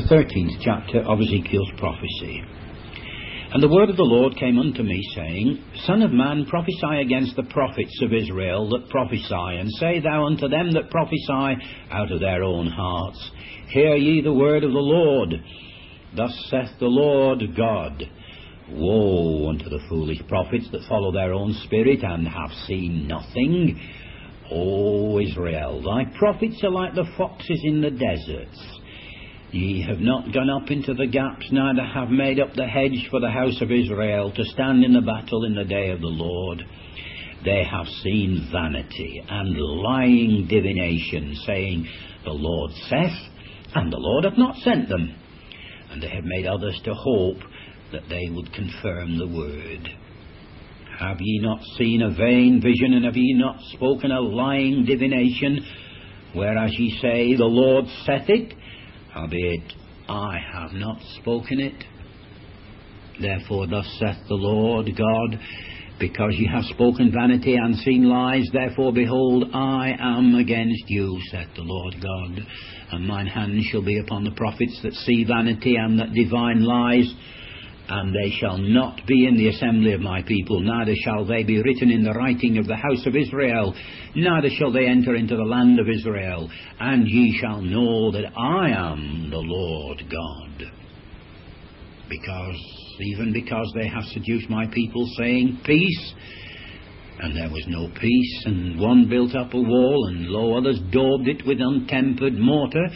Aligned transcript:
the 0.00 0.14
13th 0.14 0.62
chapter 0.62 1.00
of 1.00 1.18
Ezekiel's 1.20 1.72
prophecy. 1.76 2.40
And 3.50 3.60
the 3.60 3.68
word 3.68 3.90
of 3.90 3.96
the 3.96 4.04
Lord 4.04 4.36
came 4.36 4.56
unto 4.56 4.84
me, 4.84 5.02
saying, 5.16 5.64
Son 5.86 6.02
of 6.02 6.12
man, 6.12 6.46
prophesy 6.46 7.00
against 7.00 7.34
the 7.34 7.42
prophets 7.50 7.98
of 8.02 8.12
Israel 8.12 8.68
that 8.70 8.90
prophesy, 8.90 9.58
and 9.58 9.68
say 9.72 9.98
thou 9.98 10.26
unto 10.26 10.46
them 10.46 10.70
that 10.72 10.90
prophesy 10.90 11.64
out 11.90 12.12
of 12.12 12.20
their 12.20 12.44
own 12.44 12.68
hearts, 12.68 13.30
Hear 13.70 13.96
ye 13.96 14.20
the 14.20 14.32
word 14.32 14.62
of 14.62 14.70
the 14.70 14.78
Lord. 14.78 15.34
Thus 16.16 16.46
saith 16.48 16.78
the 16.78 16.86
Lord 16.86 17.42
God. 17.56 18.00
Woe 18.70 19.48
unto 19.48 19.68
the 19.68 19.82
foolish 19.88 20.20
prophets 20.28 20.68
that 20.70 20.86
follow 20.88 21.10
their 21.10 21.32
own 21.32 21.54
spirit 21.64 22.04
and 22.04 22.28
have 22.28 22.52
seen 22.66 23.08
nothing. 23.08 23.80
O 24.52 25.18
Israel, 25.18 25.82
thy 25.82 26.04
prophets 26.18 26.62
are 26.62 26.70
like 26.70 26.94
the 26.94 27.10
foxes 27.16 27.60
in 27.64 27.80
the 27.80 27.90
deserts. 27.90 28.78
Ye 29.50 29.82
have 29.88 30.00
not 30.00 30.32
gone 30.32 30.50
up 30.50 30.70
into 30.70 30.92
the 30.92 31.06
gaps, 31.06 31.50
neither 31.50 31.82
have 31.82 32.10
made 32.10 32.38
up 32.38 32.52
the 32.54 32.66
hedge 32.66 33.08
for 33.10 33.18
the 33.18 33.30
house 33.30 33.60
of 33.62 33.72
Israel 33.72 34.30
to 34.32 34.44
stand 34.44 34.84
in 34.84 34.92
the 34.92 35.00
battle 35.00 35.44
in 35.44 35.54
the 35.54 35.64
day 35.64 35.90
of 35.90 36.00
the 36.00 36.06
Lord. 36.06 36.64
They 37.44 37.64
have 37.64 37.86
seen 38.02 38.48
vanity 38.52 39.22
and 39.26 39.56
lying 39.56 40.46
divination, 40.48 41.34
saying, 41.46 41.88
The 42.24 42.32
Lord 42.32 42.72
saith, 42.90 43.18
and 43.74 43.90
the 43.90 43.96
Lord 43.98 44.24
hath 44.24 44.36
not 44.36 44.56
sent 44.56 44.88
them. 44.90 45.14
And 45.90 46.02
they 46.02 46.10
have 46.10 46.24
made 46.24 46.46
others 46.46 46.78
to 46.84 46.92
hope 46.94 47.38
that 47.92 48.08
they 48.10 48.28
would 48.30 48.52
confirm 48.52 49.16
the 49.16 49.28
word. 49.28 49.88
Have 50.98 51.18
ye 51.20 51.40
not 51.40 51.60
seen 51.78 52.02
a 52.02 52.10
vain 52.10 52.60
vision, 52.60 52.92
and 52.92 53.04
have 53.06 53.16
ye 53.16 53.32
not 53.32 53.56
spoken 53.72 54.10
a 54.10 54.20
lying 54.20 54.84
divination? 54.84 55.64
Whereas 56.34 56.72
ye 56.76 56.98
say, 57.00 57.34
The 57.34 57.44
Lord 57.44 57.86
saith 58.04 58.28
it, 58.28 58.54
howbeit 59.18 59.72
I 60.08 60.38
have 60.52 60.72
not 60.72 60.98
spoken 61.20 61.60
it. 61.60 61.84
Therefore, 63.20 63.66
thus 63.66 63.86
saith 63.98 64.16
the 64.28 64.34
Lord 64.34 64.86
God, 64.96 65.40
because 65.98 66.34
ye 66.38 66.46
have 66.46 66.62
spoken 66.66 67.10
vanity 67.12 67.56
and 67.56 67.74
seen 67.78 68.08
lies, 68.08 68.48
therefore, 68.52 68.92
behold, 68.92 69.50
I 69.52 69.92
am 69.98 70.36
against 70.36 70.84
you, 70.86 71.18
saith 71.32 71.48
the 71.56 71.62
Lord 71.62 71.94
God. 72.00 72.46
And 72.92 73.08
mine 73.08 73.26
hand 73.26 73.60
shall 73.70 73.84
be 73.84 73.98
upon 73.98 74.22
the 74.22 74.30
prophets 74.30 74.78
that 74.84 74.94
see 74.94 75.24
vanity 75.24 75.74
and 75.74 75.98
that 75.98 76.14
divine 76.14 76.62
lies, 76.62 77.12
and 77.88 78.14
they 78.14 78.30
shall 78.38 78.58
not 78.58 79.00
be 79.06 79.26
in 79.26 79.36
the 79.36 79.48
assembly 79.48 79.92
of 79.92 80.00
my 80.00 80.22
people, 80.22 80.60
neither 80.60 80.94
shall 81.04 81.24
they 81.24 81.42
be 81.42 81.62
written 81.62 81.90
in 81.90 82.04
the 82.04 82.12
writing 82.12 82.58
of 82.58 82.66
the 82.66 82.76
house 82.76 83.06
of 83.06 83.16
Israel, 83.16 83.74
neither 84.14 84.48
shall 84.58 84.72
they 84.72 84.86
enter 84.86 85.14
into 85.14 85.36
the 85.36 85.42
land 85.42 85.80
of 85.80 85.88
Israel, 85.88 86.50
and 86.80 87.06
ye 87.06 87.38
shall 87.40 87.62
know 87.62 88.12
that 88.12 88.30
I 88.36 88.70
am 88.70 89.30
the 89.30 89.38
Lord 89.38 90.02
God. 90.10 90.72
Because, 92.10 92.60
even 93.00 93.32
because 93.32 93.72
they 93.74 93.88
have 93.88 94.04
seduced 94.04 94.50
my 94.50 94.66
people, 94.66 95.06
saying, 95.18 95.60
Peace, 95.64 96.14
and 97.20 97.36
there 97.36 97.50
was 97.50 97.64
no 97.68 97.88
peace, 97.98 98.42
and 98.44 98.78
one 98.78 99.08
built 99.08 99.34
up 99.34 99.52
a 99.52 99.60
wall, 99.60 100.08
and 100.08 100.26
lo, 100.26 100.58
others 100.58 100.78
daubed 100.92 101.26
it 101.26 101.46
with 101.46 101.58
untempered 101.58 102.38
mortar, 102.38 102.86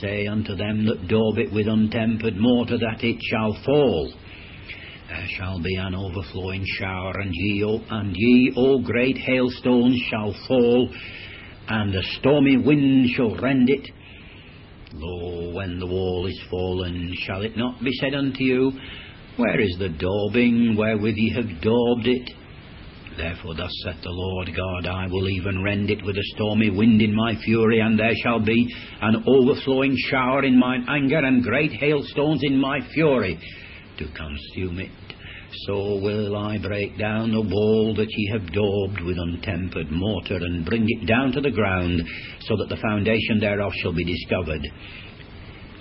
say 0.00 0.26
unto 0.26 0.54
them 0.54 0.84
that 0.86 1.08
daub 1.08 1.38
it 1.38 1.52
with 1.52 1.66
untempered 1.66 2.36
mortar 2.36 2.78
that 2.78 3.02
it 3.02 3.18
shall 3.30 3.56
fall. 3.64 4.12
There 5.08 5.28
shall 5.36 5.60
be 5.60 5.74
an 5.76 5.94
overflowing 5.94 6.64
shower, 6.78 7.12
and 7.20 7.30
ye, 7.32 7.62
o, 7.64 7.80
and 7.90 8.12
ye, 8.16 8.52
O 8.56 8.80
great 8.80 9.16
hailstones, 9.16 10.00
shall 10.10 10.34
fall, 10.48 10.88
and 11.68 11.94
a 11.94 12.02
stormy 12.18 12.56
wind 12.56 13.10
shall 13.10 13.36
rend 13.36 13.70
it. 13.70 13.88
Lo, 14.94 15.52
when 15.54 15.78
the 15.78 15.86
wall 15.86 16.26
is 16.26 16.40
fallen, 16.50 17.14
shall 17.20 17.42
it 17.42 17.56
not 17.56 17.82
be 17.84 17.92
said 18.00 18.14
unto 18.14 18.42
you, 18.42 18.72
Where 19.36 19.60
is 19.60 19.76
the 19.78 19.90
daubing 19.90 20.74
wherewith 20.76 21.14
ye 21.16 21.30
have 21.36 21.62
daubed 21.62 22.06
it? 22.08 22.30
Therefore, 23.16 23.54
thus 23.54 23.72
saith 23.84 24.02
the 24.02 24.10
Lord 24.10 24.50
God, 24.56 24.86
I 24.88 25.06
will 25.06 25.28
even 25.28 25.62
rend 25.62 25.88
it 25.88 26.04
with 26.04 26.16
a 26.16 26.32
stormy 26.34 26.70
wind 26.70 27.00
in 27.00 27.14
my 27.14 27.36
fury, 27.44 27.78
and 27.78 27.96
there 27.96 28.14
shall 28.24 28.40
be 28.40 28.74
an 29.00 29.22
overflowing 29.24 29.96
shower 30.10 30.42
in 30.44 30.58
mine 30.58 30.84
anger, 30.88 31.18
and 31.18 31.44
great 31.44 31.72
hailstones 31.72 32.40
in 32.42 32.58
my 32.58 32.80
fury 32.92 33.38
to 33.98 34.04
consume 34.04 34.78
it. 34.78 34.90
So 35.66 35.98
will 36.02 36.36
I 36.36 36.58
break 36.58 36.98
down 36.98 37.32
the 37.32 37.40
wall 37.40 37.94
that 37.96 38.08
ye 38.08 38.30
have 38.32 38.52
daubed 38.52 39.00
with 39.00 39.16
untempered 39.16 39.90
mortar, 39.90 40.36
and 40.36 40.64
bring 40.64 40.84
it 40.86 41.06
down 41.06 41.32
to 41.32 41.40
the 41.40 41.50
ground, 41.50 42.02
so 42.40 42.56
that 42.56 42.68
the 42.68 42.80
foundation 42.80 43.40
thereof 43.40 43.72
shall 43.80 43.94
be 43.94 44.04
discovered. 44.04 44.62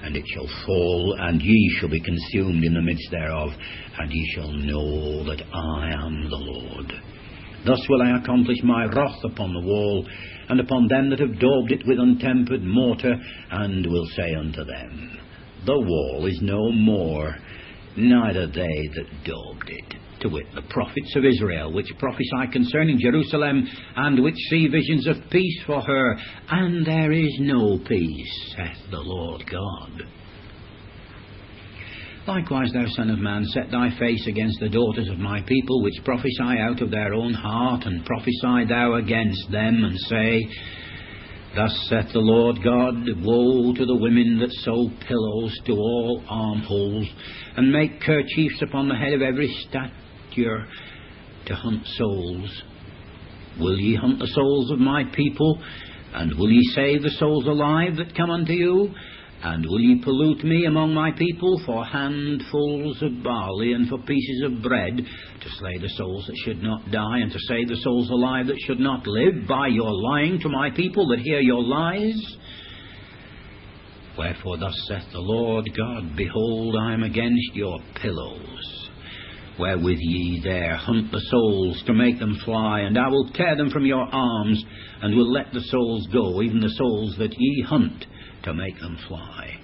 And 0.04 0.16
it 0.16 0.24
shall 0.34 0.48
fall, 0.66 1.16
and 1.20 1.42
ye 1.42 1.78
shall 1.80 1.90
be 1.90 2.00
consumed 2.00 2.64
in 2.64 2.74
the 2.76 2.82
midst 2.82 3.10
thereof, 3.12 3.50
and 4.00 4.12
ye 4.12 4.32
shall 4.36 4.52
know 4.52 5.24
that 5.26 5.42
I 5.52 5.92
am 5.92 6.30
the 6.30 6.38
Lord. 6.38 6.94
Thus 7.66 7.82
will 7.90 8.04
I 8.04 8.20
accomplish 8.20 8.62
my 8.64 8.86
wrath 8.86 9.24
upon 9.24 9.52
the 9.52 9.68
wall, 9.68 10.08
and 10.50 10.60
upon 10.60 10.88
them 10.88 11.10
that 11.10 11.20
have 11.20 11.40
daubed 11.40 11.72
it 11.72 11.86
with 11.88 11.98
untempered 11.98 12.62
mortar, 12.64 13.16
and 13.50 13.86
will 13.88 14.06
say 14.16 14.36
unto 14.36 14.64
them, 14.64 15.18
The 15.66 15.80
wall 15.80 16.28
is 16.28 16.40
no 16.44 16.72
more, 16.72 17.36
neither 17.98 18.48
they 18.48 18.90
that 18.96 19.24
daubed 19.26 19.70
it, 19.70 19.96
to 20.22 20.30
wit, 20.30 20.46
the 20.54 20.62
prophets 20.64 21.16
of 21.16 21.26
Israel, 21.26 21.74
which 21.74 21.92
prophesy 22.00 22.52
concerning 22.52 23.00
Jerusalem, 23.00 23.68
and 23.96 24.24
which 24.24 24.36
see 24.50 24.68
visions 24.68 25.08
of 25.08 25.30
peace 25.30 25.62
for 25.66 25.82
her, 25.82 26.18
and 26.50 26.86
there 26.86 27.12
is 27.12 27.36
no 27.40 27.80
peace, 27.88 28.54
saith 28.56 28.92
the 28.92 29.00
Lord 29.00 29.44
God. 29.50 30.04
Likewise, 32.28 32.72
thou 32.74 32.86
Son 32.88 33.12
of 33.12 33.20
Man, 33.20 33.46
set 33.46 33.70
thy 33.70 33.96
face 34.00 34.26
against 34.26 34.60
the 34.60 34.70
daughters 34.70 35.10
of 35.10 35.20
my 35.20 35.42
people, 35.42 35.84
which 35.84 36.04
prophesy 36.04 36.60
out 36.60 36.82
of 36.82 36.90
their 36.90 37.14
own 37.14 37.34
heart, 37.34 37.84
and 37.86 38.04
prophesy 38.04 38.66
thou 38.68 38.96
against 38.96 39.52
them, 39.52 39.84
and 39.84 40.00
say, 40.00 40.48
Thus 41.56 41.88
saith 41.90 42.12
the 42.12 42.20
Lord 42.20 42.58
God, 42.62 42.96
Woe 43.24 43.74
to 43.74 43.86
the 43.86 43.96
women 43.96 44.40
that 44.40 44.52
sew 44.64 44.90
pillows 45.08 45.58
to 45.68 45.72
all 45.72 46.22
armholes, 46.28 47.08
and 47.56 47.72
make 47.72 48.02
kerchiefs 48.02 48.62
upon 48.62 48.90
the 48.90 48.96
head 48.96 49.14
of 49.14 49.22
every 49.22 49.48
stature 49.70 50.66
to 51.46 51.56
hunt 51.56 51.88
souls. 51.96 52.64
Will 53.58 53.80
ye 53.80 53.96
hunt 53.96 54.20
the 54.20 54.28
souls 54.28 54.72
of 54.72 54.80
my 54.80 55.06
people? 55.14 55.62
And 56.14 56.38
will 56.38 56.52
ye 56.52 56.62
save 56.74 57.04
the 57.04 57.12
souls 57.12 57.46
alive 57.46 57.96
that 57.98 58.16
come 58.18 58.32
unto 58.32 58.52
you? 58.52 58.94
And 59.48 59.64
will 59.64 59.80
ye 59.80 60.02
pollute 60.04 60.44
me 60.44 60.66
among 60.66 60.96
my 60.96 61.12
people 61.12 61.62
for 61.68 61.86
handfuls 61.86 63.00
of 63.04 63.22
barley 63.22 63.74
and 63.74 63.88
for 63.88 64.00
pieces 64.00 64.42
of 64.44 64.64
bread, 64.64 64.98
to 64.98 65.50
slay 65.60 65.78
the 65.78 65.90
souls 65.90 66.26
that 66.26 66.42
should 66.44 66.64
not 66.64 66.90
die, 66.90 67.20
and 67.20 67.32
to 67.32 67.38
save 67.48 67.68
the 67.68 67.76
souls 67.84 68.10
alive 68.10 68.48
that 68.48 68.60
should 68.66 68.80
not 68.80 69.06
live, 69.06 69.48
by 69.48 69.68
your 69.68 69.94
lying 69.94 70.40
to 70.40 70.50
my 70.50 70.72
people 70.72 71.08
that 71.10 71.20
hear 71.20 71.42
your 71.42 71.64
lies? 71.64 72.20
Wherefore 74.18 74.58
thus 74.58 74.74
saith 74.88 75.12
the 75.12 75.20
Lord 75.20 75.70
God, 75.78 76.18
Behold, 76.18 76.76
I 76.82 76.94
am 76.94 77.04
against 77.04 77.54
your 77.54 77.78
pillows, 78.02 78.90
wherewith 79.60 80.00
ye 80.00 80.42
there 80.44 80.76
hunt 80.76 81.12
the 81.12 81.22
souls 81.30 81.84
to 81.86 81.94
make 81.94 82.18
them 82.18 82.36
fly, 82.44 82.80
and 82.80 82.98
I 82.98 83.10
will 83.10 83.30
tear 83.36 83.56
them 83.56 83.70
from 83.70 83.86
your 83.86 84.08
arms, 84.12 84.66
and 85.04 85.16
will 85.16 85.32
let 85.32 85.54
the 85.54 85.62
souls 85.62 86.08
go, 86.12 86.42
even 86.42 86.62
the 86.62 86.74
souls 86.80 87.16
that 87.20 87.36
ye 87.38 87.62
hunt 87.62 88.08
to 88.44 88.54
make 88.54 88.80
them 88.80 88.98
fly. 89.08 89.60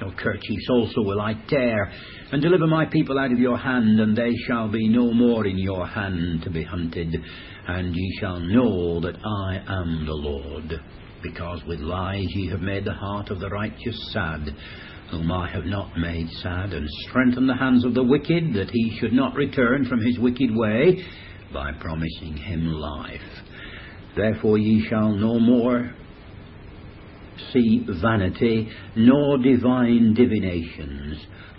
Your 0.00 0.12
kerchiefs 0.12 0.68
also 0.70 1.02
will 1.02 1.20
I 1.20 1.34
tear, 1.48 1.92
and 2.32 2.42
deliver 2.42 2.66
my 2.66 2.86
people 2.86 3.18
out 3.18 3.30
of 3.30 3.38
your 3.38 3.58
hand, 3.58 4.00
and 4.00 4.16
they 4.16 4.32
shall 4.46 4.68
be 4.68 4.88
no 4.88 5.12
more 5.12 5.46
in 5.46 5.58
your 5.58 5.86
hand 5.86 6.42
to 6.42 6.50
be 6.50 6.64
hunted, 6.64 7.14
and 7.68 7.94
ye 7.94 8.18
shall 8.18 8.40
know 8.40 9.00
that 9.00 9.16
I 9.24 9.62
am 9.68 10.06
the 10.06 10.14
Lord, 10.14 10.80
because 11.22 11.62
with 11.66 11.80
lies 11.80 12.26
ye 12.30 12.48
have 12.48 12.62
made 12.62 12.84
the 12.84 12.94
heart 12.94 13.30
of 13.30 13.38
the 13.38 13.50
righteous 13.50 13.96
sad, 14.12 14.56
whom 15.10 15.30
I 15.30 15.48
have 15.50 15.66
not 15.66 15.96
made 15.98 16.28
sad, 16.42 16.72
and 16.72 16.88
strengthened 17.08 17.48
the 17.48 17.54
hands 17.54 17.84
of 17.84 17.94
the 17.94 18.02
wicked, 18.02 18.54
that 18.54 18.70
he 18.70 18.96
should 18.98 19.12
not 19.12 19.36
return 19.36 19.84
from 19.84 20.00
his 20.00 20.18
wicked 20.18 20.50
way, 20.54 21.04
by 21.52 21.70
promising 21.72 22.36
him 22.38 22.72
life. 22.72 23.20
Therefore 24.16 24.58
ye 24.58 24.86
shall 24.88 25.10
no 25.12 25.38
more 25.38 25.94
see 27.52 27.86
vanity, 28.00 28.68
nor 28.96 29.38
divine 29.38 30.14
divinations, 30.14 31.18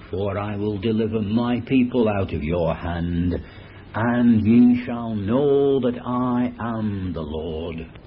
for 0.10 0.38
I 0.38 0.56
will 0.56 0.78
deliver 0.80 1.22
my 1.22 1.60
people 1.68 2.08
out 2.10 2.34
of 2.34 2.44
your 2.44 2.76
hand, 2.76 3.36
and 3.96 4.46
ye 4.46 4.86
shall 4.86 5.16
know 5.16 5.80
that 5.80 6.00
I 6.06 6.52
am 6.60 7.14
the 7.14 7.22
Lord. 7.22 8.03